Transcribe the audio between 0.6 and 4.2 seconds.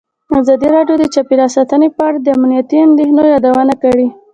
راډیو د چاپیریال ساتنه په اړه د امنیتي اندېښنو یادونه کړې.